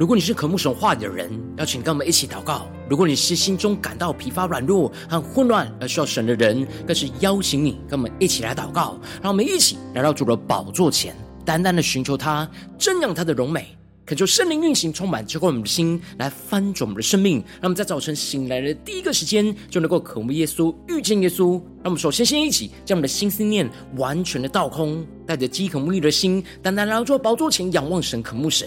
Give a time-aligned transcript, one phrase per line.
[0.00, 8.98] 如果你是渴慕神话语的人，邀请跟我们一起祷告；如果你是心中感到疲乏、软弱和混乱而需要神的人，更是邀请你跟我们一起来祷告。
[9.20, 11.14] 让我们一起来到主的宝座前，
[11.44, 13.76] 单单的寻求他，瞻仰他的荣美，
[14.06, 17.36] 恳求圣灵运行，充满浇灌我们的心，来翻转我们的生命。
[17.60, 21.60] 让我们在早晨醒来的第一个时间，就能够渴慕耶稣、遇见耶稣。
[21.82, 28.66] 让我们首先先一起将我们的心思念完全的倒空，带着饥渴慕义的心，单单来到宝座前，仰望神、渴慕神。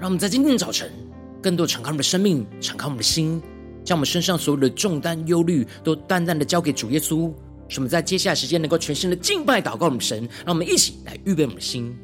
[0.00, 0.90] 让我们在今天的早晨，
[1.42, 3.38] 更多敞开我们的生命，敞开我们的心，
[3.84, 7.30] 将我们身上所有的重担、忧虑，都淡淡的交给主耶稣。
[7.68, 10.26] 使我们在接下来时间能够全心的敬拜、祷告我们神。
[10.46, 11.94] 让我们一起来预备我们的心。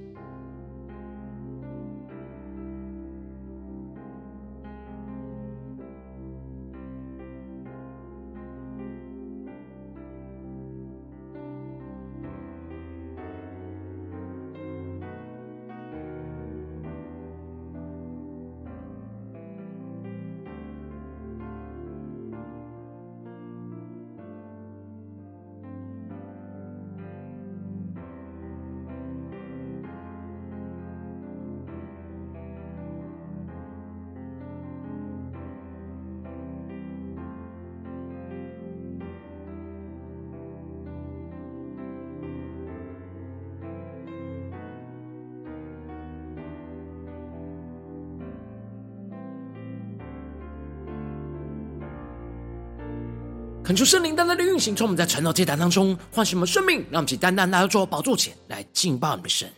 [53.66, 59.50] 恳求圣灵单单的运行，从我们在晨祷祭坛当中唤醒我们生命，让我们起单单来到主宝座前来敬拜我们的神。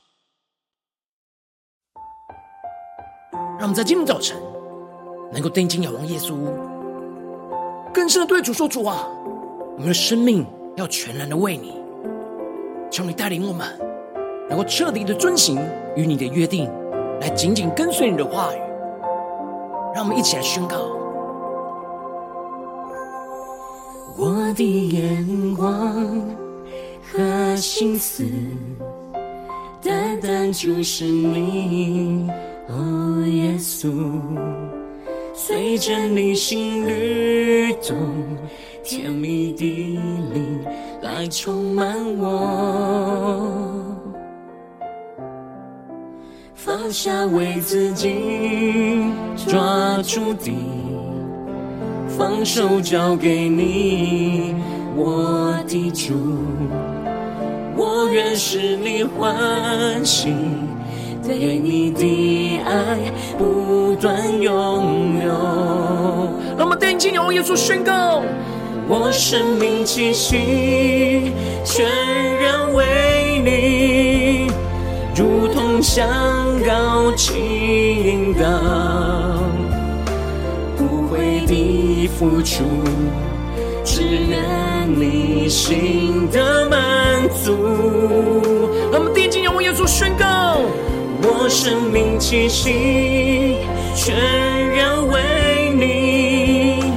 [3.58, 4.34] 让我们在今天早晨
[5.30, 6.38] 能够定睛仰望耶稣，
[7.92, 9.06] 更深的对主说：“主啊，
[9.74, 10.46] 我们的生命
[10.78, 11.74] 要全然的为你，
[12.90, 13.78] 求你带领我们，
[14.48, 15.60] 能够彻底的遵行
[15.96, 16.66] 与你的约定，
[17.20, 18.58] 来紧紧跟随你的话语。”
[19.94, 20.97] 让我们一起来宣告。
[24.20, 25.94] 我的眼光
[27.04, 28.24] 和心思，
[29.80, 32.28] 单单就是你，
[32.68, 34.10] 哦，耶稣，
[35.32, 37.96] 随着你心律动，
[38.82, 39.64] 甜蜜的
[40.34, 40.64] 灵
[41.00, 43.94] 来充满我，
[46.56, 48.16] 放下为自己
[49.46, 50.52] 抓住的。
[52.18, 54.56] 放手交给你，
[54.96, 56.14] 我的主，
[57.76, 60.34] 我愿使你欢喜，
[61.22, 62.98] 对你的爱
[63.38, 65.30] 不断拥有。
[66.56, 68.20] 让我们定睛仰望耶稣，宣告：
[68.88, 71.30] 我生命气息
[71.64, 71.86] 全
[72.40, 74.50] 然为你，
[75.14, 76.04] 如同香
[76.66, 79.17] 膏倾倒。
[82.18, 82.64] 付出，
[83.84, 84.42] 只愿
[84.88, 86.78] 你心的满
[87.44, 87.54] 足。
[88.90, 90.58] 让我们定睛仰望耶稣，宣告：
[91.22, 93.58] 我生命气息
[93.94, 94.16] 全
[94.70, 96.92] 然为你，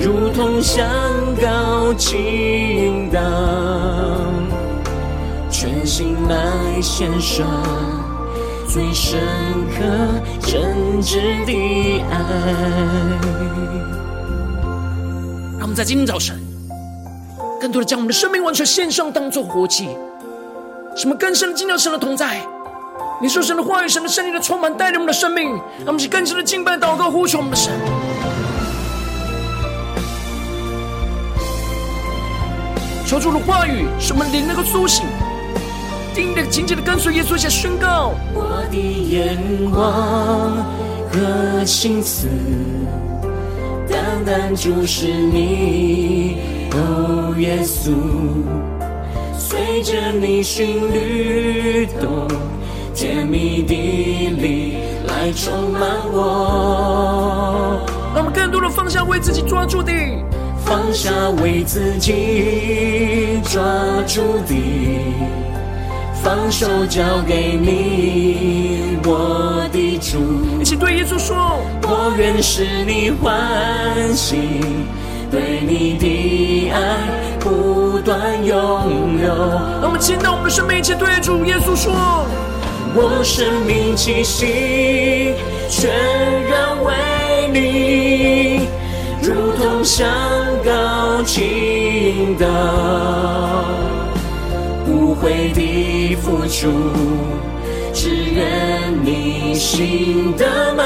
[0.00, 0.88] 如同香
[1.42, 3.20] 膏倾倒，
[5.50, 7.46] 全心来献上
[8.66, 9.20] 最深
[9.76, 9.84] 刻
[10.40, 12.14] 真挚的爱。
[15.64, 16.38] 我们在今天早晨，
[17.58, 19.88] 更多的将我们的生命完全献上，当作活祭。
[20.94, 22.46] 什么更深的敬拜神的同在？
[23.18, 27.72] 你说神的话语、神的圣灵的充满，带领我们的生命，让我们去更深的敬拜、祷告、呼求我们的神。
[33.06, 35.06] 求主的话语，使我们灵能够苏醒，
[36.14, 39.38] 定的紧紧的跟随耶稣，一下宣告：我的眼
[39.70, 40.62] 光
[41.10, 42.28] 和心思，
[44.24, 46.38] 单就是你，
[46.72, 47.92] 哦，耶稣，
[49.38, 52.26] 随着你心律动，
[52.94, 53.74] 甜蜜的
[54.40, 54.76] 力
[55.06, 55.82] 来充满
[56.12, 57.84] 我。
[58.14, 59.92] 让我们更多的放下为自己抓住的。
[60.64, 61.10] 放下
[61.42, 63.60] 为自己抓
[64.06, 64.54] 住的，
[66.24, 70.18] 放手交给你，我的主。
[70.58, 71.36] 一起对耶稣说：
[71.82, 74.36] 我愿使你欢喜，
[75.30, 76.78] 对你的爱
[77.38, 78.56] 不断拥
[79.22, 79.28] 有。
[79.82, 81.92] 让我们倾倒我们的生命，一起对主耶稣说：
[82.94, 85.34] 我生命气息
[85.68, 85.92] 全
[86.48, 86.94] 然为
[87.52, 88.66] 你。
[89.20, 90.08] 如同香
[90.64, 92.46] 膏倾倒，
[94.86, 96.68] 无悔的付出，
[97.92, 100.84] 只愿你心的满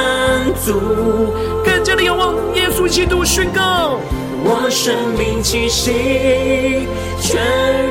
[0.63, 1.33] 足。
[1.65, 3.99] 更加的仰望耶稣基督宣告：
[4.45, 6.87] 我生命气息
[7.21, 7.41] 全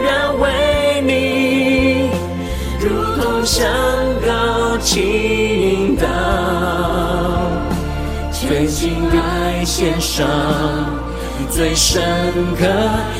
[0.03, 2.11] 然为你，
[2.79, 2.89] 如
[3.19, 3.67] 同香
[4.25, 6.07] 膏倾倒。
[8.31, 10.27] 全心来献上
[11.49, 12.03] 最深
[12.55, 12.65] 刻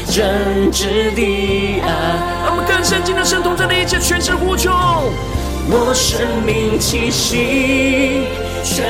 [0.07, 1.89] 真挚的爱。
[2.45, 4.71] 让我们更深进的神同在的一切全身呼求。
[5.69, 8.23] 我生命气息
[8.63, 8.85] 全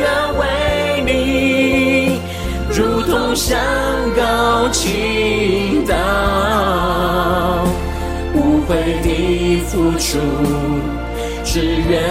[0.00, 2.20] 然为你，
[2.70, 3.58] 如同香
[4.16, 5.94] 膏倾倒，
[8.34, 10.18] 无悔的付出。
[11.44, 12.02] 只愿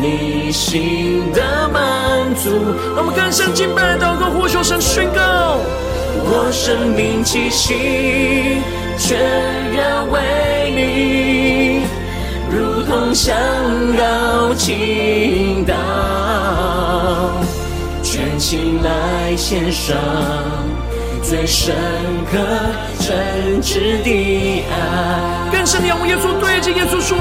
[0.00, 2.50] 你心的满足。
[2.96, 5.60] 让我们更深敬拜祷告，呼求神宣告：
[6.30, 8.62] 我生命气息
[8.98, 9.18] 全
[9.72, 10.20] 然为
[10.74, 11.82] 你，
[12.50, 13.34] 如同香
[13.96, 15.74] 膏倾倒，
[18.02, 19.96] 全心来献上
[21.22, 21.74] 最深
[22.30, 22.38] 刻
[23.00, 25.50] 真挚的爱。
[25.52, 27.16] 更深的仰望耶稣，对着耶稣说。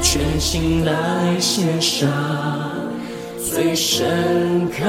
[0.00, 0.92] 全心来
[1.38, 2.08] 献上
[3.38, 4.84] 最深刻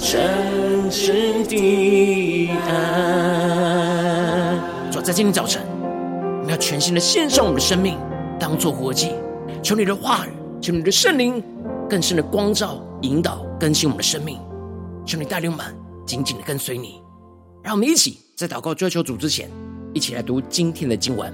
[0.00, 4.58] 真挚的爱。
[4.90, 5.62] 主，在今天早晨，
[6.40, 7.98] 我们要全心的献上我们的生命，
[8.38, 9.12] 当做活祭。
[9.62, 10.30] 求你的话语，
[10.60, 11.44] 求你的圣灵
[11.88, 14.40] 更深的光照、引导、更新我们的生命。
[15.04, 15.66] 求你带领我们
[16.06, 17.02] 紧紧的跟随你。
[17.62, 19.50] 让我们一起在祷告追求主之前，
[19.92, 21.30] 一起来读今天的经文。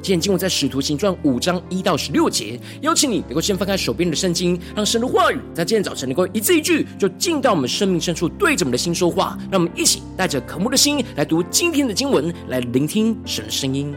[0.00, 9.36] 今天经文在使徒行传五章一到十六节，邀请你能够先翻开手边的圣经，让神的话语在今天早晨能够一字一句就进到我们生命深处，对着我们的心说话。
[9.50, 13.94] 让我们一起带着渴慕的心来读今天的经文，来聆听神的声音。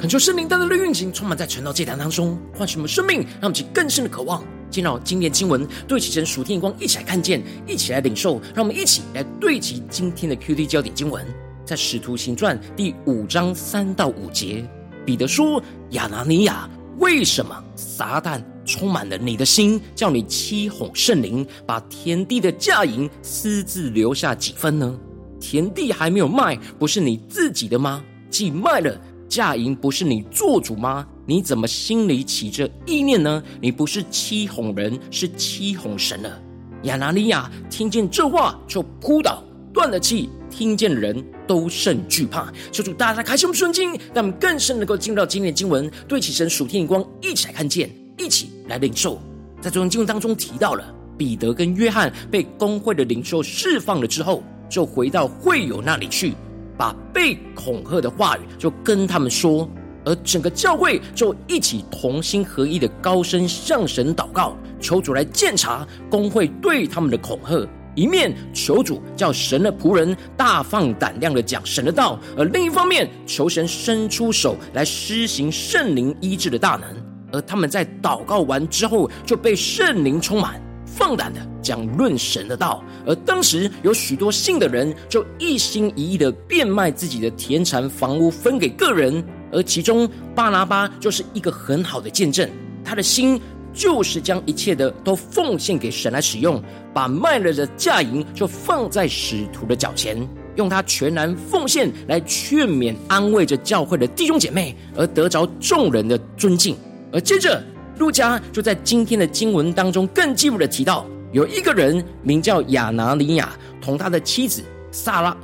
[0.00, 4.42] 恳求圣灵大大的运行，充满在传道祭坛当中，唤醒我们生命，让我们起更深的渴望。
[4.70, 8.40] 进入今天经文，对齐成属天光，一起来看见，一起来领受。
[8.54, 11.22] 让我们一起来对齐今天的 QD 焦点经文，
[11.66, 14.66] 在使徒行传第五章三到五节，
[15.04, 16.66] 彼得说：“亚拿尼亚，
[16.96, 24.98] 为什么撒旦充满了你的心，叫你欺哄圣灵，把田地的价银私自留下几分呢？
[25.38, 28.02] 田地还没有卖，不是你自己的吗？
[28.30, 28.98] 既卖了。”
[29.30, 31.06] 嫁淫不是你做主吗？
[31.24, 33.40] 你怎么心里起这意念呢？
[33.60, 36.42] 你不是欺哄人，是欺哄神了。
[36.82, 40.28] 亚拿尼亚听见这话，就扑倒，断了气。
[40.50, 42.52] 听见的人都甚惧怕。
[42.72, 49.20] 求主大大开启我们顺经，让我们更深能够进入到今天的经文，对起神属天的光，一起来看见，一起来领受。
[49.60, 56.34] 在昨天经文当中提到了彼得跟约翰被公会的领袖释放了之后，就回到会友那里去。
[56.80, 59.68] 把被恐吓的话语就跟他们说，
[60.02, 76.88] 而整个教会就一起同心合一的高声向神祷告，求主来鉴察公会对他们的恐吓，一面求主叫神的仆人大放胆量的讲神的道，而另一方面求神伸出手来施行圣灵医治的大能。
[77.30, 80.58] 而他们在祷告完之后，就被圣灵充满。
[80.96, 92.48] 放胆的讲论神的道，而当时有许多信的人就一心一意的变卖自己的田产房屋分给个人，而其中巴拿巴就是一个很好的见证，
[92.84, 93.40] 他的心
[93.72, 106.76] 就是将一切的都奉献给神来使用，把卖了的价银就放在使徒的脚前，用他全然奉献来劝勉安慰着教会的弟兄姐妹，而得着众人的尊敬，
[107.12, 107.62] 而接着。
[108.00, 115.36] 路加就在今天的经文当中更进一步的提到，有一个人名叫亚拿尼亚，同他的妻子撒拉、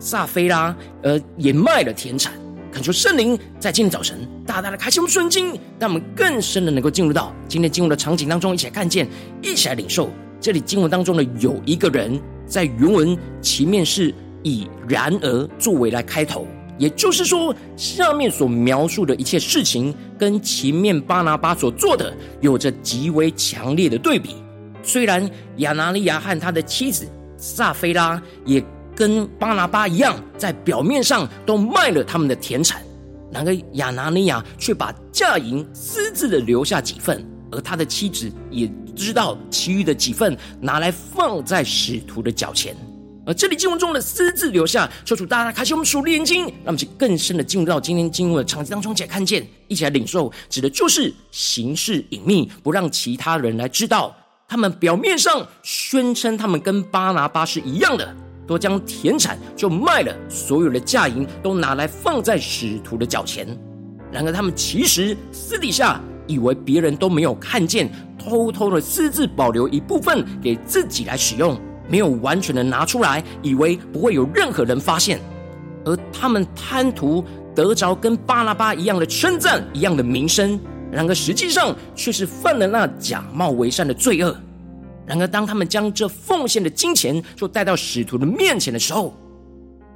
[0.00, 2.32] 撒非拉，呃，也卖了田产。
[2.72, 9.08] 恳求圣灵在今天早晨大大的开启我们顺经，让我们更深的能够进入到今天经文的场景当中，一起来看见，
[9.40, 10.10] 一起来领受。
[10.40, 16.44] 这里经文当中的有一个人，在原文前面是以然而作为来开头。
[16.78, 24.36] 也就是说，下面所描述的一切事情，跟前面巴拿巴所做的有着极为强烈的对比。
[24.82, 27.06] 虽然亚拿尼亚和他的妻子
[27.36, 32.80] 撒非拉也跟巴拿巴一样，在表面上都卖了他们的田产，
[33.30, 42.74] 然而亚拿尼亚却把价银私自的留下几份，而他的妻子也知道其余的几份拿来放在使徒的脚前。
[43.28, 54.16] 而这里经文中的私自留下，求主大大开启我们属灵眼睛，让我们去更深的进入到今天经文的场景当中，一起来看见，一起来领受，指的就是行事隐秘，不让其他人来知道。
[54.48, 58.16] 他们表面上宣称他们跟巴拿巴是一样的，
[58.46, 63.46] 都将田产就卖了，所有的价银都拿来放在使徒的脚前。
[64.10, 71.60] 然而他们其实私底下以为别人都没有看见，偷偷的私自保留一部分给自己来使用。
[71.88, 75.18] 没有完全的拿出来，以为不会有任何人发现，
[75.84, 80.60] 而他们贪图得着跟巴拉巴一样的称赞、一样的名声，
[80.92, 84.36] 然而实际上却是犯了那假冒为善的罪恶。
[85.06, 89.16] 然而，当他们将这奉献的金钱就带到使徒的面前的时候，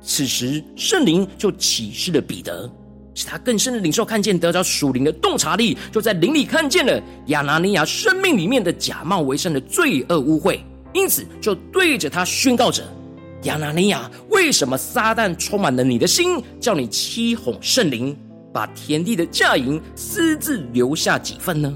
[0.01, 2.69] 此时圣灵就启示了彼得，
[3.15, 10.59] 使他更深的领受看见，得着属灵的洞察力，就在灵里看见了亚拿尼亚生命里面的假冒为善的罪恶污秽。
[10.93, 12.83] 因此，就对着他宣告着
[13.45, 18.17] ：“亚拿尼亚，为什么撒旦充满了你的心，叫你欺哄圣灵，
[18.53, 21.73] 把田地的价银私自留下几份呢？”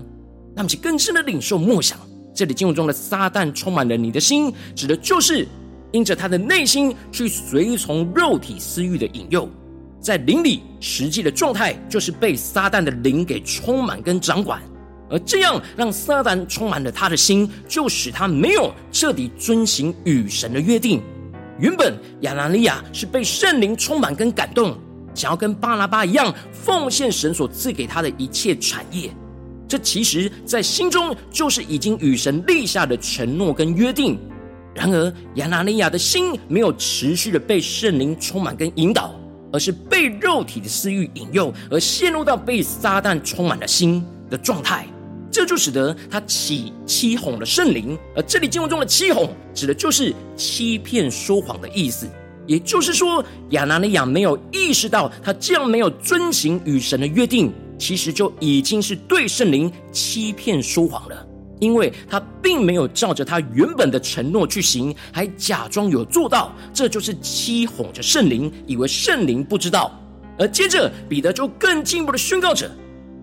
[0.55, 1.99] 那么，其更深的领受默想，
[2.35, 5.47] 这里经文中的“撒旦充满了你的心”，指的就是
[5.93, 9.49] 因着他的内心去随从肉体私欲的引诱，
[10.01, 14.63] 在灵里实际的状态就是被撒旦的灵给充满跟掌管。
[15.09, 21.03] 而这样让撒旦充满了他的心，就使他没有彻底遵行与神的约定。
[21.59, 24.77] 原本亚拿利亚是被圣灵充满跟感动，
[25.15, 29.11] 想要跟巴拿巴一样奉献神所赐给他的一切产业。
[29.69, 34.19] 这其实在心中就是已经与神立下的承诺跟约定。
[34.75, 39.15] 然而亚拿利亚的心没有持续的被圣灵充满跟引导，
[39.51, 44.87] 而是被肉体的私欲引诱，而陷入到被撒旦充满了心的状态。
[45.37, 52.09] 这就使得他起欺哄了圣灵，而这里经文中的欺哄，指的就是欺骗说谎的意思。
[52.47, 61.27] 也就是说，亚拿尼亚没有意识到，他这样没有遵行与神的约定，其实就已经是对圣灵欺骗说谎了，
[61.61, 70.01] 因为他并没有照着他原本的承诺去行，还假装有做到，这就是欺哄着圣灵，以为圣灵不知道。
[70.39, 72.71] 而接着彼得就更进一步的宣告着：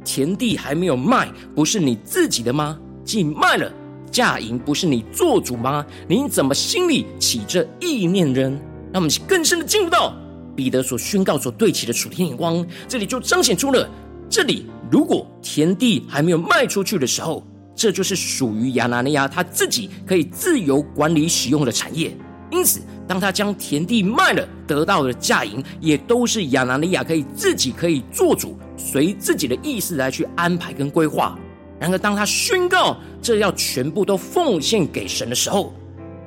[0.04, 2.78] 田地还没有卖，不是你自己的吗？
[3.04, 3.72] 既卖了，
[4.12, 5.86] 价银不是你做主吗？
[6.08, 8.40] 你怎么心里起这意念呢？
[8.92, 10.16] 让我们更深的进入到
[10.56, 13.90] 彼得所宣告、所对齐的属天眼光，这里就彰显出了：
[14.30, 17.46] 这里如果田地还没有卖出去的时候，
[17.76, 22.16] 这就是属于亚拿尼亚他自己可以自由管理使用的产业。
[22.52, 31.38] 因此，当他将田地卖了，得到的价银也都是亚拿尼亚可以自己可以做主，随自己的意思来去安排跟规划。
[31.80, 35.74] 然而，当他宣告这要全部都奉献给神的时候，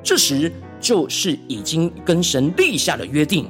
[0.03, 3.47] 这时就是已经跟神立下了约定。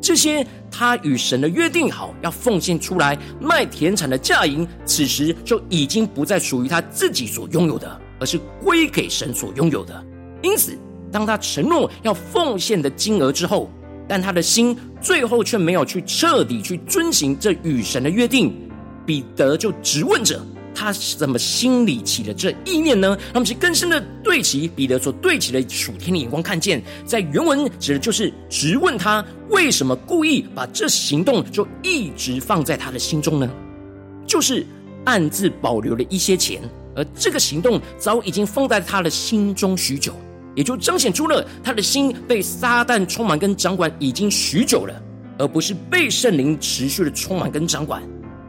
[0.00, 10.04] 这些他与神的约定好要奉献出来卖田产的价银，此时就已经不再属于他自己所拥有的，而是归给神所拥有的。
[10.42, 10.78] 因此，
[11.10, 13.70] 当他承诺要奉献的金额之后，
[14.06, 18.52] 但他的心最后却没有去彻底去遵行这与神的约定，
[19.04, 20.40] 彼得就质问着。
[20.74, 23.18] 他怎么心里起了这意念呢？
[23.32, 33.50] 他们是更深的对齐彼得所对齐的属天的眼光，看见在原文指的就是质问他为什么故意把这行动就一直放在他的心中呢？
[34.24, 34.64] 就是
[35.04, 36.62] 暗自保留了一些钱，
[36.94, 40.14] 而这个行动早已经放在他的心中许久，
[40.58, 45.02] 也就彰显出了他的心被撒旦充满跟掌管已经许久了，
[45.38, 48.02] 而不是被圣灵持续的充满跟掌管，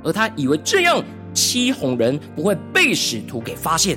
[0.04, 1.06] 而他以为这样。
[1.32, 3.96] 欺哄人不会被使徒给发现。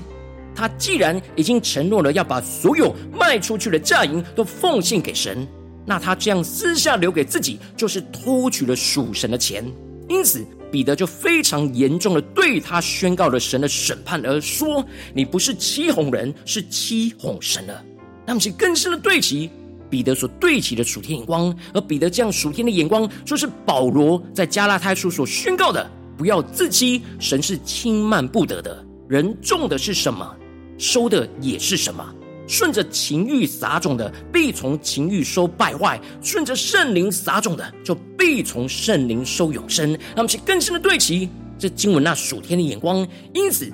[0.54, 5.48] 他既然已经承诺了要把所有卖出去的价银都奉献给神，
[5.86, 9.64] 那他这样私下留给自己，就是偷取了属神的钱。
[10.10, 17.82] 因此，彼得就非常严重的对他宣告了神的审判，而说：“你不是欺哄人，是欺哄神了。”
[18.26, 19.50] 他们，是更深的对齐
[19.90, 25.90] 彼得所对齐的属天眼光，而彼得这样属天的眼光，就是保罗在加拉太书所宣告的。
[26.16, 28.84] 不要自欺，神是轻慢不得的。
[29.08, 30.34] 人种的是什么，
[30.78, 32.14] 收的也是什么。
[32.46, 39.90] 顺着情欲撒种的，必从情欲收败坏；顺着圣灵撒种的，就必从圣灵收永生。
[39.90, 43.06] 让我们去更深的对齐这经文那属天的眼光。
[43.32, 43.72] 因此，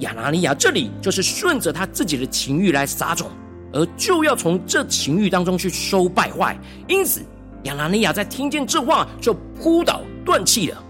[0.00, 3.30] 亚拿尼亚这里就是顺着他自己的情欲来撒种，
[3.72, 6.58] 而就要从这情欲当中去收败坏。
[6.88, 7.22] 因此，
[7.64, 10.84] 亚拿尼亚在听见这话，就扑倒断气了。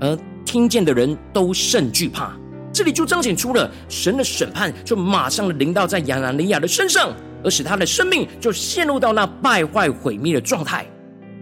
[0.00, 2.32] 而听见的人都甚惧怕，
[2.72, 10.86] 这里就彰显出了神的审判，就马上的临到在亚拿尼亚的身上，而使他的生命就陷入到那败坏毁灭的状态。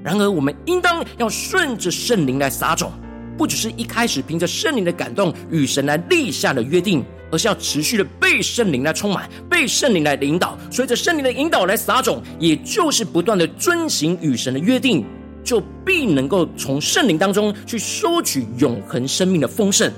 [0.03, 2.93] 然而，我们应当要顺着圣灵来撒种，
[3.37, 7.05] 不只是一开始凭着圣灵的感动与神来立下的约定，
[7.35, 15.05] 而是要持续的被圣灵来充满，被圣灵来领导，随着圣灵的引导来撒种，也就是不断的遵行与神的约定。
[15.43, 19.93] 就必能够从圣灵当中去收取永恒生命的丰盛。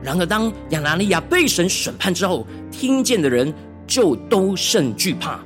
[0.00, 3.52] 然而，当亚拿尼亚被神审判之后，听见的人
[3.84, 5.40] 就都甚惧怕。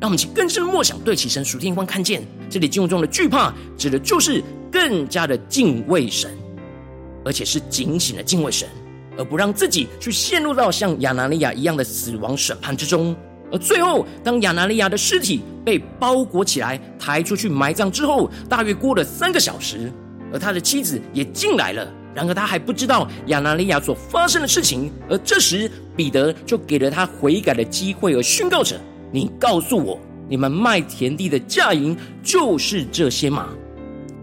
[0.00, 6.36] 让我们去更深的默想，对起神属天光，看见这里经文中的惧怕，指的就是更加的敬畏神，
[7.24, 8.68] 而且是警醒的敬畏神，
[9.20, 13.14] 而不让自己去陷入到像亚拿利亚一样的死亡审判之中。
[13.52, 19.92] 而最后，当亚拿利亚的尸体被包裹起来，抬出去埋葬之后，大约过了三个小时，
[20.32, 21.86] 而他的妻子也进来了。
[22.14, 24.90] 然而他还不知道亚拿利亚所发生的事情。
[25.08, 28.80] 而这时，彼得就给了他悔改的机会，而宣告着
[29.12, 33.50] ：“你告诉我，你们卖田地的价银就是这些吗？”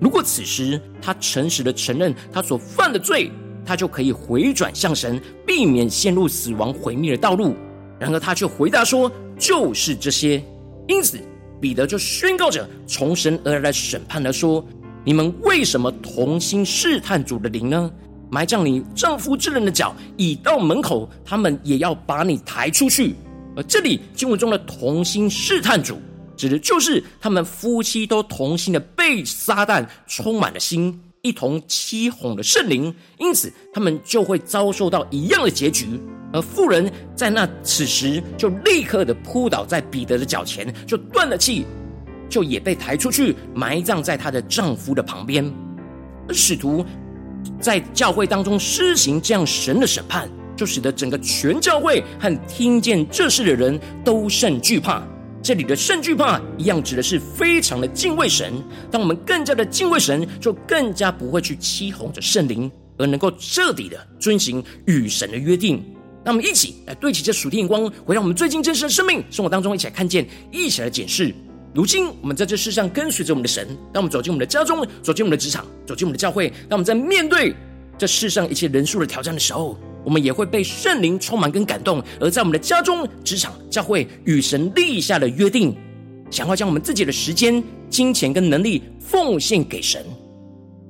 [0.02, 3.32] 如果此时他诚实的承认他所犯的罪，
[3.68, 7.54] 他就可以回转向神，避免陷入死亡毁灭的道路。
[8.00, 10.42] 然而他却回答说：“就是这些。”
[10.88, 11.20] 因此，
[11.60, 14.66] 彼得就宣告着从神而来的审判来说
[15.04, 17.92] ：“你们为什么同心试探主的灵呢？
[18.30, 23.14] 埋葬你丈夫之人的脚已到门口，他们也要把你抬出去。”
[23.58, 25.98] 而这里经文中的同心试探主，
[26.38, 36.00] 指的就是他们夫妻都同心的被撒旦充满了心，一同欺哄的圣灵，因此他们就会遭受到一样的结局。
[36.34, 41.66] 而妇人在那此时就立刻的扑倒在彼得的脚前，就断了气，
[42.30, 45.50] 就也被抬出去埋葬在她的丈夫的旁边。
[46.28, 46.86] 而使徒
[47.60, 55.02] 在教会当中施行这样神的审判，就使得整个全教会和听见这事的人都甚惧怕。
[55.48, 58.62] 这里的甚惧怕一样指的是非常的敬畏神。
[58.92, 65.82] 当我们更加的敬畏神，就更加不会去欺哄着圣灵，而能够彻底的遵行与神的约定。
[66.26, 71.34] 让我们一起来对齐这属天眼光，回到我们最近真实的生命生活当中，一起来看见，一起来检视
[71.74, 77.56] 如今我们在这世上跟随着我们的神，当我们走进我们的家中，走进我们的职场，走进我们的教会，当我们在面对
[77.98, 85.76] 这世上一切人数的挑战的时候，我们也会被圣灵充满跟感动，而在我们的家中、职场、教会与神立下了约定，
[86.32, 90.02] 想要将我们自己的时间、金钱跟能力奉献给神。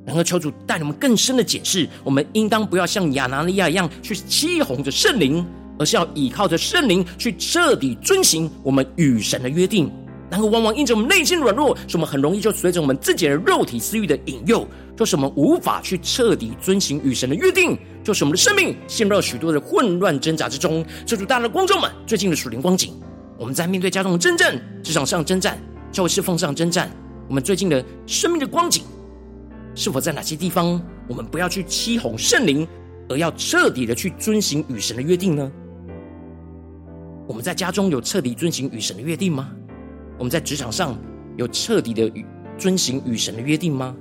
[0.06, 5.44] 然后求主带我们更深的解释，我们应当不要像亚拿尼亚一样去欺哄着圣灵，
[5.80, 9.92] 而是要依靠着圣灵去彻底遵行我们与神的约定。
[10.30, 17.76] 然后往往因着我们内心软弱，使我们很容易就随着我们自己的肉体私欲的引诱，就是我们无法去彻底遵行与神的约定。
[18.08, 20.86] 就是我们的生命陷入了许多的混乱挣扎之中。
[21.06, 22.94] 这主大的观众们，最近的属灵光景，
[23.38, 25.60] 我们在面对家中的征战、职场上征战、
[25.92, 26.90] 教会侍奉上征战，
[27.28, 28.86] 我们最近的生命的光景，
[29.76, 32.66] 是否在哪些地方，我们不要去欺哄圣灵，
[33.10, 35.52] 而要彻底的去遵行与神的约定呢？
[37.28, 39.50] 我们在家中有彻底遵行与神的约定吗？
[40.18, 40.98] 我们在职场上
[41.36, 42.10] 有彻底的
[42.58, 43.94] 遵行与神的约定吗？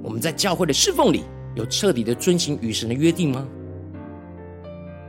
[0.00, 1.24] 我们在教会的侍奉里，
[1.60, 3.46] 有彻底的遵行与神的约定吗？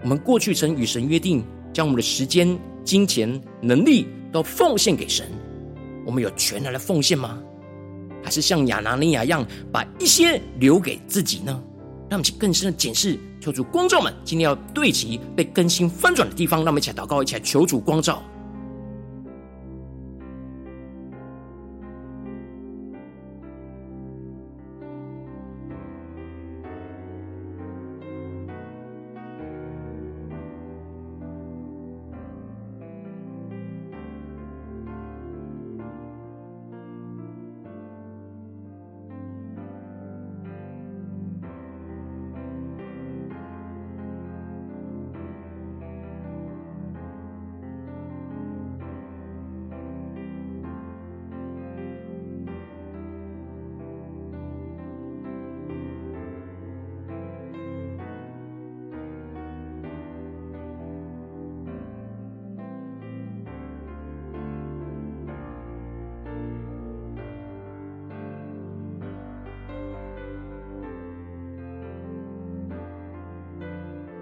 [0.04, 5.26] 我们过去曾与神约定，将我们的时间、金钱、能力都奉献给神，
[6.06, 7.42] 我们有全然的奉献吗？
[8.24, 11.64] 还是像亚拿尼亚一样，把一些留给自己呢？
[12.10, 18.22] 让我们去更深的检视，求主光照们今天要对齐被更新翻转的地方，让我们一起来祷告，一起来求主光照。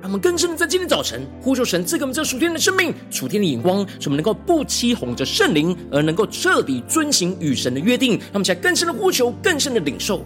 [0.10, 8.14] 我们更深的在今天早晨呼求神赐给我们这属天的生命、属天的眼光，使我们能够不欺哄着圣灵，而能够彻底遵行与神的约定。
[8.14, 10.26] 让我们在更深的呼求，更深的领受。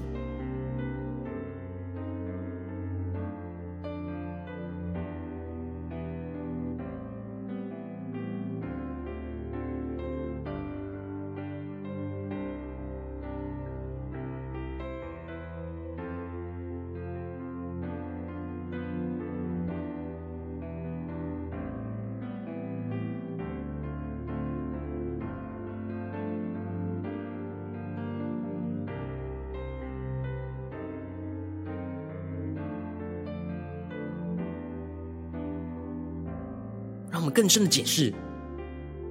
[37.44, 38.14] 更深的解释，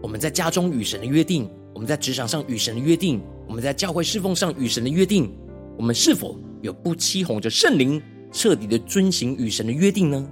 [0.00, 5.30] 我们在家中与神的约定，我们在职场上与神的约定，我们在教会侍奉上与神的约定，
[5.76, 8.00] 我们是否有不欺哄着圣灵，
[8.32, 10.26] 彻底的遵行与神的约定呢？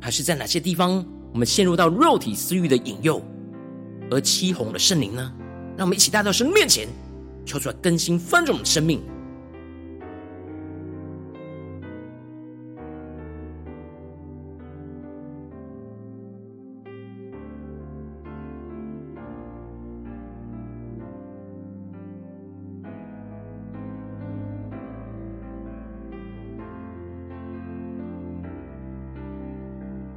[0.00, 3.20] 还是在哪些地方，我们陷入到肉体私欲的引诱，
[4.10, 5.30] 而欺哄了圣灵呢？
[5.76, 6.88] 让我们一起带到神面前，
[7.44, 9.02] 求出来更新翻转我们的生命。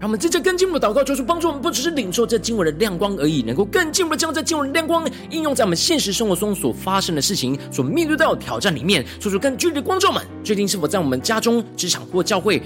[0.05, 9.03] 让我们在这更进一步的祷告，求主帮助我们，不只是领受这经文的亮光而已，能够更进一步的将这经文的亮光应用在我们现实生活中所发生的事情、所面对到的挑战里面。
[9.19, 12.61] 求主更具体的光照们，最近是否在我们家中、职场或教会，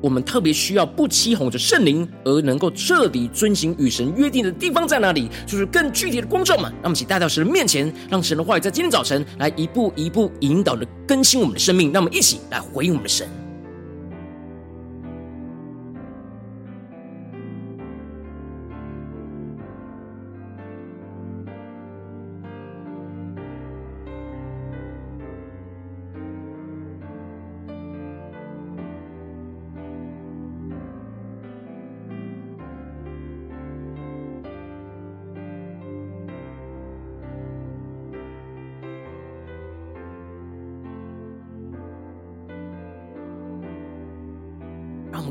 [0.00, 5.28] 我们特别需要不欺哄着圣灵，而能够彻底遵行与神约定的地方在哪里？
[5.44, 11.92] 就是更具体的光照们，让我们一起带到神的面前，让神的话语在今天早晨来一步一步引导的更新我们的生命。
[11.92, 13.26] 让我们一起来回应我们的神。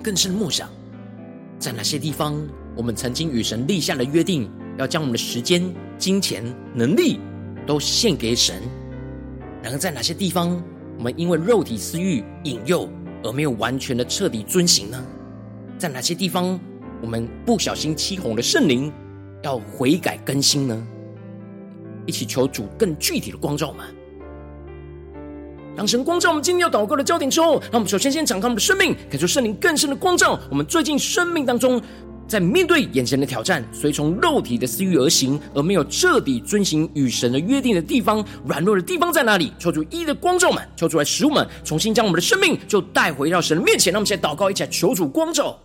[0.08, 0.70] 更深默想，
[1.60, 2.42] 在哪些地方，
[2.78, 5.62] 我们曾经与神立下了约定，要将我们的时间、
[5.98, 6.42] 金钱、
[6.74, 7.20] 能力
[7.66, 8.64] 都献给神。
[9.62, 10.64] 然而，在哪些地方，
[10.98, 12.90] 我们因为肉体私欲引诱
[13.22, 15.06] 而没有完全的彻底遵行呢？
[15.78, 16.58] 在哪些地方，
[17.02, 18.90] 我们不小心欺哄了圣灵，
[19.44, 20.88] 要悔改更新呢？
[22.06, 23.86] 一起求主更具体的光照我们。
[25.78, 30.40] 当神光照我们今天要祷告的焦点之后，让我们首先先敞开我们的生命，感受圣灵更深的光照。
[30.50, 31.80] 我们最近生命当中，
[32.28, 39.54] 在面对眼前的挑战，随从肉体的私欲而行，而没有彻底遵行与神的约定的地方，软弱的地方在哪里？
[39.60, 43.94] 求主一的光照们，求主来使我们重新将我们的生命就带回到神的面前。
[43.94, 45.60] 让我们现在祷告，一起来求主光照。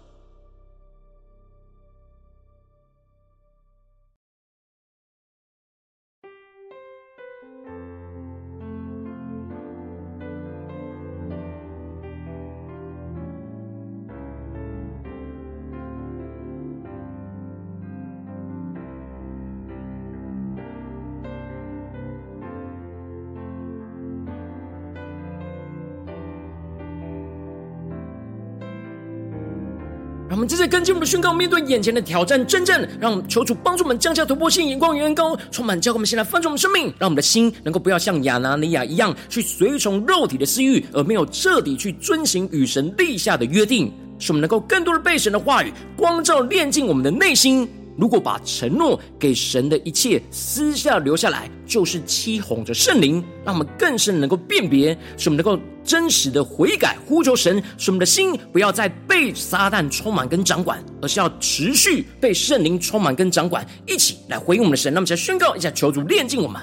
[30.72, 35.96] 跟进我们的宣告，面对眼前的挑战真正，让我们求主帮助我们降下突破性眼光与恩膏，充满教会。
[35.96, 47.68] 我们现在翻转我们生命，让我们的心能够不要像亚拿尼亚一样，去随从肉体的私欲，而没有彻底去遵行与神立下的约定，使我们能够更多的被神的话语光照炼进我们的内心。
[47.96, 64.92] 如果把承诺给神的一切私下留下来，就是欺哄着圣灵，让我们更是能够辨别，使我们能够真实的悔改，呼求神，使我们的心不要再被撒旦充满跟掌管，而是要持续被圣灵充满跟掌管，一起来回应我们的神。
[64.92, 66.61] 那么，再宣告一下，求主炼净我们。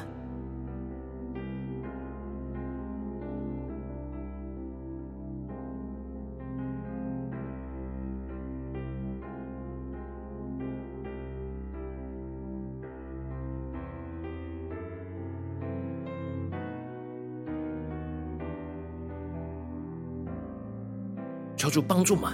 [21.70, 22.34] 求主帮助嘛，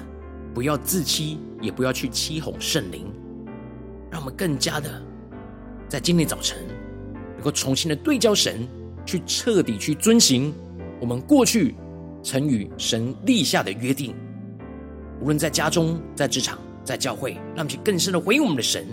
[0.53, 3.05] 不要自欺，也不要去欺哄圣灵，
[4.09, 4.89] 让我们更加的
[5.89, 6.57] 在今天早晨
[7.33, 8.65] 能够重新的对焦神，
[9.05, 10.53] 去彻底去遵行
[11.01, 11.75] 我们过去
[12.23, 14.15] 曾与神立下的约定，
[15.19, 18.87] 无论在家中、在职场、在教会，让其更深的回应我们的神。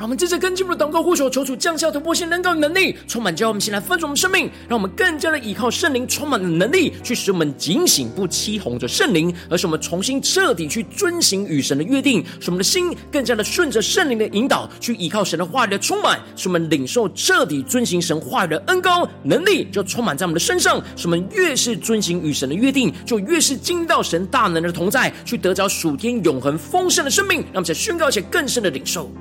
[0.00, 20.82] 让我们接着跟进我们的祷告，呼求求主降下突破性能高与能力，充满教我们先来翻转我们生命，让我们更加的依靠圣灵充满的能力，去使我们警醒，不欺哄着圣灵，而是我们重新彻底去遵行与神的约定，使我们的心更加的顺着圣灵的引导，去依靠神的话语的充满，使我们领受彻底遵行神话语的恩膏能力，就充满在我们的身上。
[20.96, 27.40] 使我们越是遵行与神的约定，就越是经历到神大能的同在，去得着属天永恒丰盛的生命。
[27.40, 29.12] 让我们再宣告一些更深的领受。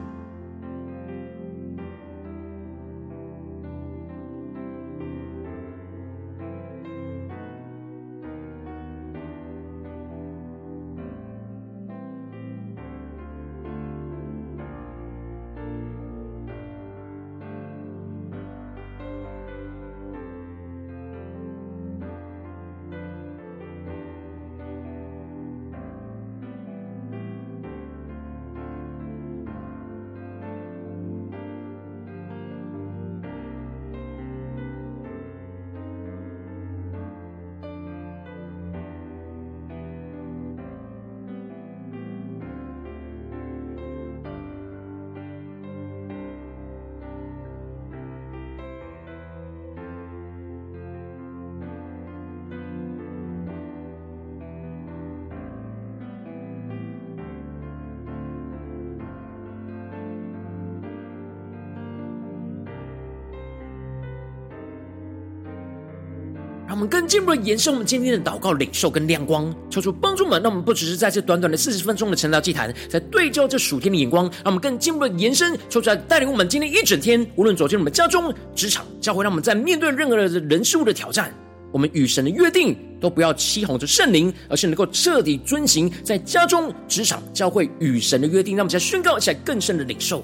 [66.79, 81.33] 我们更进一步的延伸我们今天的祷告领受跟亮光，求主帮助们，让我们不只是在这短短的四十分钟的晨祷祭坛，在对焦这属天的眼光，让我们更进一步的延伸，求主来带领我们今天一整天，无论走进我们家中、职场、教会，让我们在面对任何的人事物的挑战，
[81.73, 90.23] 我们与神的约定都不要欺哄着圣灵，而是能够彻底遵行在家中、职场、教会与神的约定，让我们再宣告一下更深的领受。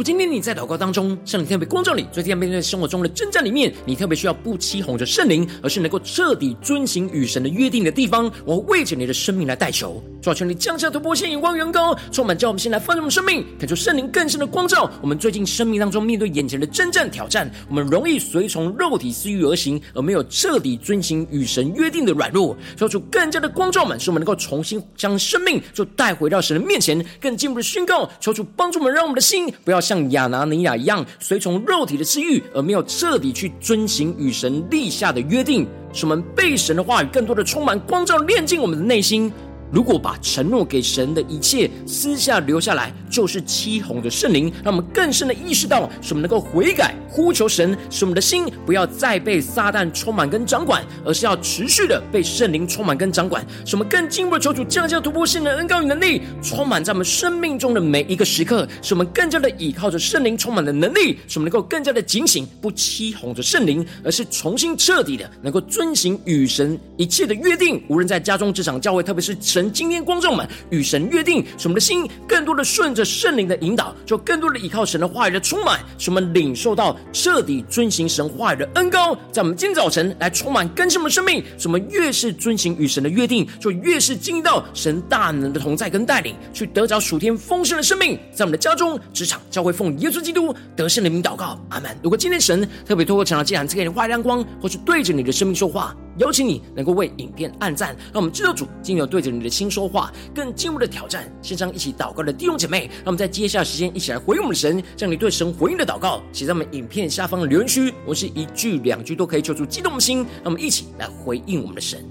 [0.00, 14.90] 果今天你在祷告当中，圣灵特别光照你，最近要面对生活中的征战里面，你特别需要不欺哄着圣灵，而是能够彻底遵行与神的约定的地方，我为着你的生命来代求，主啊，求你降下突破线，眼光远高，充满叫我们先来翻转我们生命，感受圣灵更深的光照。
[15.00, 29.80] 我们最近生命当中面对眼前的征战挑战，我们容易随从肉体私欲而行，而没有彻底遵行与神约定的软弱，求主更加的光照们，使我们能够重新将生命就带回到神的面前，更进一步的宣告，求主帮助我们，让我们的心不要。
[29.80, 39.32] 像亚拿尼亚一样，随从肉体的私欲，而没有彻底去遵行与神立下的约定，使我们被神的话语更多的充满光照，炼净我们的内心。
[39.72, 53.46] 如果把承诺给神的一切私下留下来，就是欺哄着圣灵，让我们更深的意识到，使我们能够悔改，呼求神，使我们的心不要再被撒旦充满跟掌管，而是要持续的被圣灵充满跟掌管。
[53.64, 69.59] 使我们更进一步的求主降下突破性的恩膏与能力，充满在我们生命中的每一个时刻，使我们更加的依靠着圣灵充满的能力，使我们能够更加的警醒，不欺哄着圣灵，而是重新彻底的能够遵行与神一切的约定，无论在家中、职场、教会，特别是神。
[69.60, 81.44] 神今天，光照们与神约定，使我们的心更多的顺着圣灵的引导，就更多的依靠神的话语的充满，使我们领受到彻底遵行神话语的恩膏，在我们今天早晨来充满更新我们的生命。
[81.58, 88.18] 使我们越是遵行与神的约定，就越是经历到神大能的同在跟带领，去得着属天丰盛的生命。
[88.32, 91.94] 在我们的家中、职场、教会，奉耶稣基督得胜的名祷告，阿门。
[92.02, 95.94] 如果今天神特别透过《成长祭坛》赐给你话亮光，或是对着你的生命说话。
[96.20, 101.26] 邀请你能够为影片按赞，让我们知道主今天有对着你的心说话，更进一步的挑战。
[101.40, 107.92] 线上一起祷告的弟兄姐妹，让我们在接下来时间一起来回应我们的神，将你对神回应的祷告写在我们影片下方的留言区。
[108.04, 112.04] 我是一句两句都可以求出激动的心，让我们一起来回应我们的神。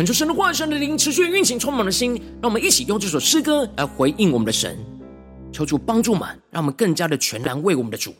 [0.00, 2.14] 恳求神的话语、神的灵持续运行，充满了心。
[2.40, 4.78] 让我们一起用这首诗歌来回应我们的神，
[5.52, 8.14] 求主帮助我们，让我们更加的全然为我们的主，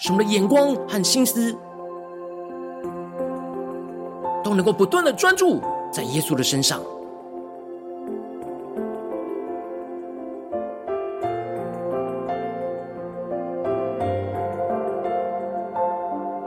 [0.00, 1.54] 使我们的眼光和心思
[4.42, 5.60] 都能够不断的专注
[5.92, 6.80] 在耶稣的身上。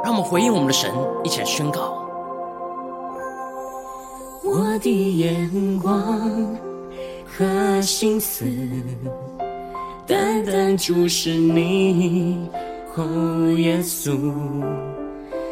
[0.04, 0.92] 让我们回应我们的神，
[1.24, 2.03] 一起来宣告。
[4.74, 6.04] 我的眼光
[7.28, 8.44] 和心思，
[10.08, 12.50] 单单注视你，
[12.96, 14.18] 哦，耶稣，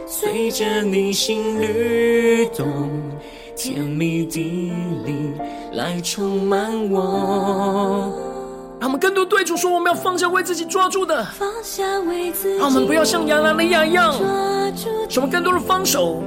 [0.07, 2.89] 随着你心律动，
[3.55, 4.41] 甜蜜的
[5.05, 5.35] 灵
[5.73, 8.11] 来充满我。
[8.79, 14.15] 让我们更多对主说，我们要放下为自己抓住的，放下为自己，让我们不要像亚拿尼亚一样，
[15.07, 16.23] 什么更多的放手。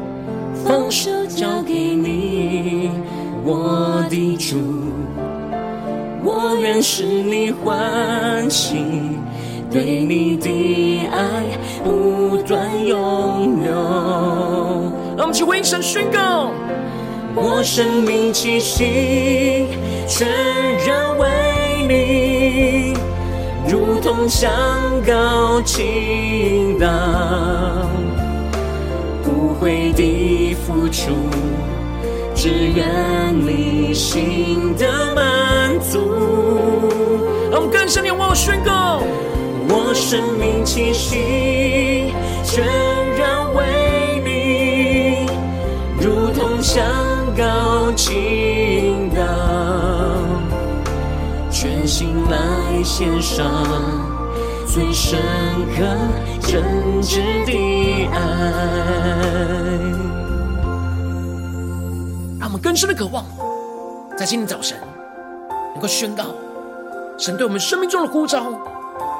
[0.64, 2.73] 放手交给你，
[3.46, 4.56] 我的主，
[6.24, 8.76] 我愿使你欢喜，
[9.70, 11.44] 对你的爱
[11.84, 13.70] 不断涌流。
[15.14, 16.52] 让我们一起回应神宣告：
[17.34, 19.66] 我生命气息
[20.08, 20.26] 全
[20.86, 21.28] 然为
[21.86, 22.94] 你，
[23.68, 24.50] 如同香
[25.06, 26.88] 膏倾倒，
[29.22, 31.12] 不悔的付出，
[32.44, 35.98] 只愿你心的满足。
[37.50, 39.00] 让我们更深地往我宣告：
[39.66, 42.12] 我生命气息
[42.44, 42.62] 全
[43.16, 43.64] 然为
[44.26, 45.24] 你，
[45.98, 46.84] 如同香
[47.34, 49.24] 膏倾倒，
[51.50, 52.36] 全心来
[52.82, 53.46] 献上
[54.66, 55.18] 最深
[55.78, 55.86] 刻
[56.42, 56.62] 真
[57.00, 58.18] 挚的爱。
[62.54, 63.24] 我们更深的渴望，
[64.16, 64.78] 在今天早晨
[65.72, 66.26] 能够宣告
[67.18, 68.44] 神对我们生命中的呼召。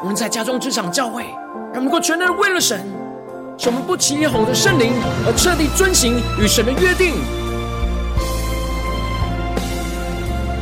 [0.01, 1.25] 我们在家中、职场、教会，
[1.73, 2.87] 让我们能够全然为了神，
[3.59, 4.93] 使我们不起哄的圣灵，
[5.27, 7.17] 而彻底遵行与神的约定。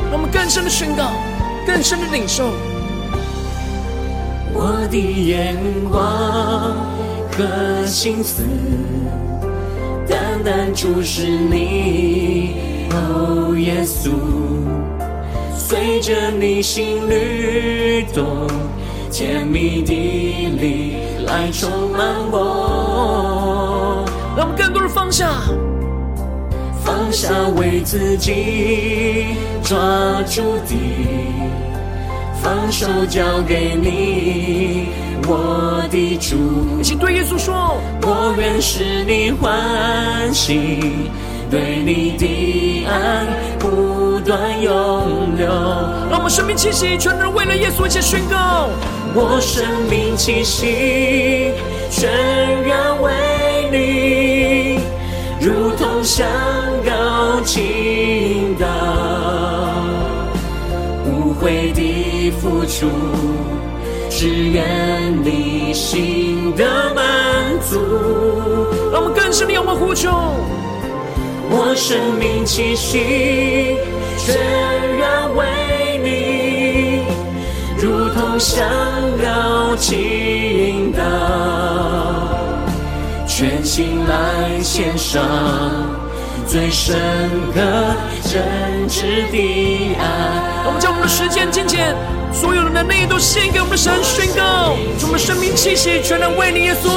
[0.09, 1.11] 让我们更深的宣告，
[1.67, 2.45] 更深的领受。
[4.51, 5.55] 我的眼
[5.91, 6.75] 光
[7.37, 8.41] 和心思，
[10.43, 12.55] 单单注视你，
[12.91, 14.09] 哦，耶稣，
[15.55, 18.47] 随着你心律动。
[19.09, 24.03] 甜蜜的力来充满我，
[24.35, 25.29] 让我们更多的放下，
[26.83, 29.77] 放下为自己抓
[30.23, 30.75] 住的，
[32.43, 34.89] 放手交给你，
[35.25, 36.81] 我的主。
[36.83, 40.81] 请对耶稣说：我愿使你欢喜，
[41.49, 43.25] 对你的爱
[43.57, 45.47] 不断永留。
[46.11, 48.67] 让我们生命气息全然为了耶稣一起宣告。
[49.15, 51.53] 我生命气息
[51.89, 52.11] 全
[52.65, 53.13] 然为
[53.71, 54.79] 你，
[55.39, 56.27] 如同香
[56.83, 58.67] 膏倾倒，
[61.05, 61.81] 无悔的
[62.31, 62.87] 付出，
[64.09, 67.03] 只愿你心的满
[67.69, 67.79] 足。
[68.91, 70.09] 让我们更深地仰望呼求。
[71.49, 73.77] 我生命气息
[74.17, 74.35] 全
[74.97, 75.45] 然为
[76.03, 77.03] 你，
[77.77, 78.67] 如同香
[79.21, 81.01] 膏倾倒，
[83.27, 85.21] 全心来献上
[86.47, 86.95] 最深
[87.53, 87.61] 刻
[88.23, 90.63] 真挚的爱。
[90.65, 91.95] 我们将我们的时间、金钱、
[92.31, 96.89] 所有的能力都献给我们的神，宣告：我们生命气息全然为你耶稣。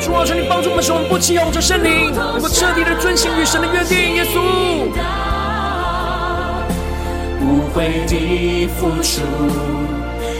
[0.00, 4.14] 主啊，求你帮助我们，使我们不起哄着圣灵，能够彻底的遵行与神的约定。
[4.14, 4.88] 耶稣，
[7.38, 9.20] 不悔的付出，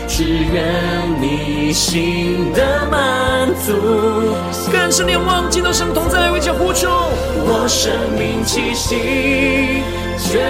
[0.09, 0.64] 只愿
[1.20, 3.72] 你心的满足。
[4.72, 6.88] 更深的忘记到神同在，为叫呼求。
[6.90, 9.82] 我生命气息
[10.18, 10.40] 全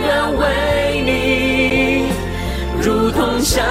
[0.00, 2.08] 然为你，
[2.82, 3.64] 如同香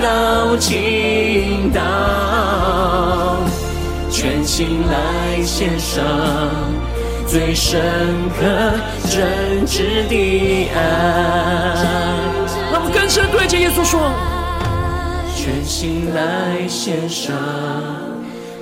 [0.00, 1.80] 膏倾倒。
[4.10, 6.04] 全心来献上
[7.26, 7.80] 最深
[8.38, 8.44] 刻
[9.10, 10.78] 真挚的爱。
[12.70, 14.12] 让我们更深对着耶稣说：
[15.44, 17.36] 全心来献上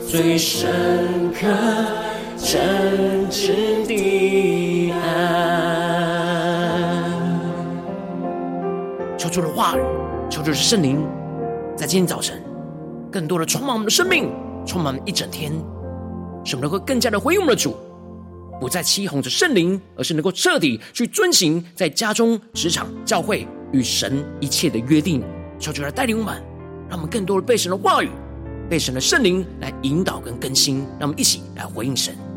[0.09, 1.47] 最深刻
[2.39, 5.03] 真挚的爱。
[9.19, 9.81] 求主的话语，
[10.31, 11.07] 求主的圣灵，
[11.77, 12.43] 在今天早晨，
[13.13, 14.33] 更多的充满我们的生命。
[14.65, 15.53] 充满一整天，
[16.47, 17.77] 使我们能够更加的回应我们的主，
[18.59, 25.23] 不再欺哄着圣灵，而是能够彻底去遵行在家中、职场、教会与神一切的约定。
[25.59, 26.43] 求主来带领我们，
[26.91, 28.11] 让我们更多的被神的话语、
[28.69, 30.81] 被神的圣灵来引导跟更新。
[30.99, 32.30] 让我们一起来回应神。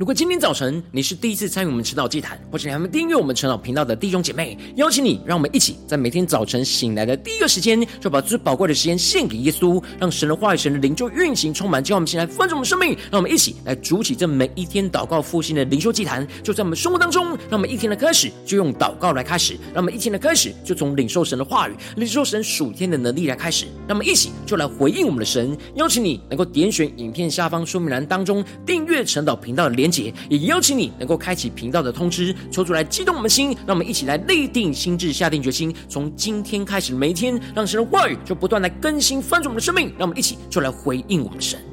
[0.00, 12.96] 如果今天早晨你是第一次参与我们晨祷祭坛，或者你还没订阅我们晨祷频道的弟兄姐妹，邀请你，让我们一起在每天早晨醒来的第一个时间，就把最宝贵的时间献给耶稣，让神的话语、神的灵就运行充满，叫我们先来丰盛我们生命。
[13.10, 17.36] 让我们一起来筑起这每一天祷告复兴的灵修祭坛，就在我们生活当中。
[17.50, 23.66] 让我们一天的开始就用祷告来开始，让我们一天的开始就从领受神的话语、领受神属天的能力来开始。
[23.86, 25.54] 让我们一起就来回应我们的神。
[25.74, 30.12] 邀请你能够点选影片下方说明栏当中订阅晨祷频道的连结。
[30.28, 41.69] 也邀请你能够开启频道的通知，抽出来激动我们的心，让我们一起来立定心智，下定决心，从今天开始每一天，让神的话语就不断来更新翻转我们的生命，让我们一起就来回应我们神。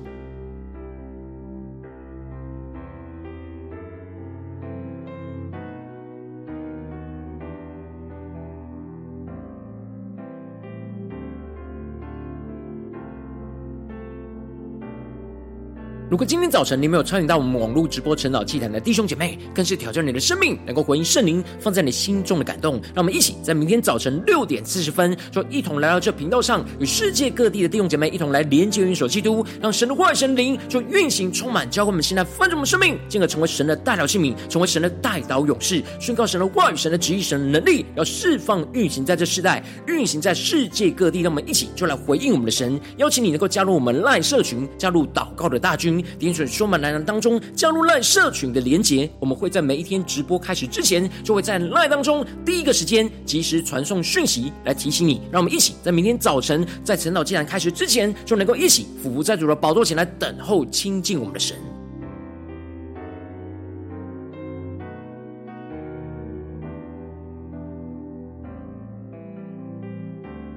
[16.09, 22.75] 如果今天早晨你没有参与到我们网络直播晨祷祭坛的弟兄姐妹，更是挑战你的生命，能够回应圣灵放在你心中的感动。
[22.95, 41.19] 让我们一起在明天早晨六点四十分，就一同来到这频道上，与世界各地的弟兄姐妹一同来连接、元首基督，让神的话语、神灵就运行、充满，教会我们现在翻转我们生命，进而成为神的代表器皿，成为神的代祷勇士，宣告神的话语、神的旨意、神的能力，要释放、运行在这世代，运行在世界各地。
[41.19, 45.96] 让我们一起就来回应我们的神，邀请你能够加入我们赖社群，加入祷告的大军。
[46.17, 55.21] 点选说满男人当中加入赖社群的连结，我们会在每一天直播开始之前，就会在赖当中第一个时间及时传送讯息来提醒你。
[55.31, 61.55] 让我们一起在明天早晨在晨祷祭坛开始之前，就能够一起俯伏在主的宝座前来等候亲近我们的神。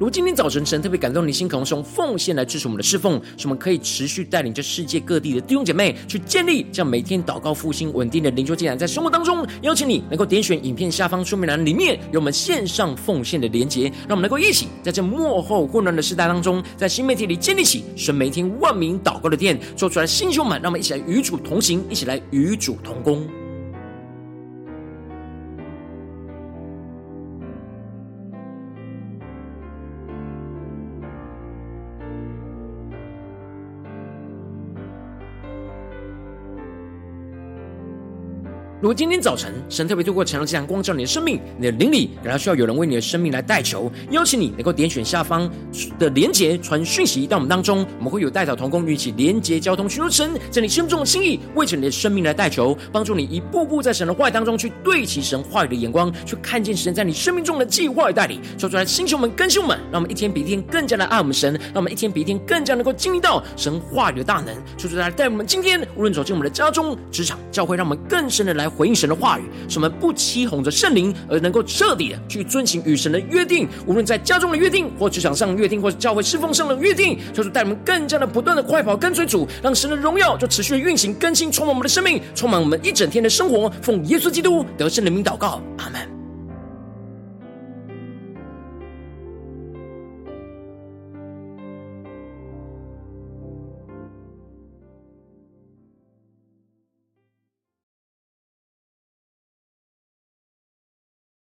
[0.01, 13.23] 如今天早晨，神特别感动你心，可能是用奉献来支持我们的侍奉，使我们可以持续带领着世界各地的弟兄姐妹去建立这样每天祷告复兴稳定的灵修祭坛，在生活当中，邀请你能够点选影片下方说明栏里面有我们线上奉。
[13.23, 23.29] 献的连结，让我们能够一起在这幕后混乱的时代当中，在新媒体里建立起神每天万名祷告的殿，做出来新秀们，让我们一起来与主同行，一起来与主同工。
[38.81, 45.51] 如果今天早晨神特别透过晨祷祭坛光照你的生命，你的灵里感到需要有人为你的生命来代求，邀请你能够点选下方
[45.99, 68.70] 的连结传讯息到我们当中，我们会有代祷同工与一起连结交通，寻求神在你心中的心意，为着你的生命来代求，帮助你一步步在神的话语当中去对齐神话语的眼光，去看见神在你生命中的计划与带领，说出来星球们更新我们，让我们一天比一天更加的爱我们神，让我们一天比一天更加能够经历到神话语的大能，说出来带我们今天无论走进我们的家中、职场、教会，让我们更深的来。
[68.77, 73.69] 回应神的话语，使我们不欺哄着圣灵，而能够彻底的去遵行与神的约定。
[73.87, 83.71] 无论在家中的约定，或职场上的约定，或教会侍奉上的约定，就是带我们更加的不断的快跑跟随主，让神的荣耀就持续的运行更新，充满我们的生命，充满我们一整天的生活。
[83.83, 86.20] 奉耶稣基督得胜的名祷告，阿门。